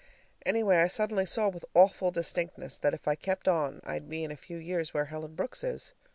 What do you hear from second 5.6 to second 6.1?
is.